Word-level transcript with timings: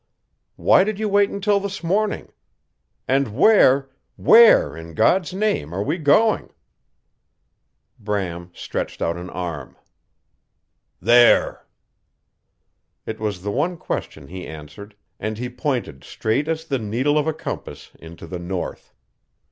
Why 0.55 0.83
did 0.83 0.97
you 0.97 1.07
wait 1.07 1.29
until 1.29 1.59
this 1.59 1.83
morning? 1.83 2.33
And 3.07 3.35
where 3.35 3.91
WHERE 4.15 4.75
in 4.75 4.95
God's 4.95 5.31
name 5.31 5.75
are 5.75 5.83
we 5.83 5.99
going?" 5.99 6.49
Bram 7.99 8.49
stretched 8.51 9.03
out 9.03 9.15
an 9.15 9.29
arm. 9.29 9.75
"There!" 10.99 11.67
It 13.05 13.19
was 13.19 13.43
the 13.43 13.51
one 13.51 13.77
question 13.77 14.25
he 14.27 14.47
answered, 14.47 14.95
and 15.19 15.37
he 15.37 15.49
pointed 15.49 16.03
straight 16.03 16.47
as 16.47 16.65
the 16.65 16.79
needle 16.79 17.15
of 17.19 17.27
a 17.27 17.33
compass 17.35 17.91
into 17.99 18.25
the 18.25 18.39
north. 18.39 18.95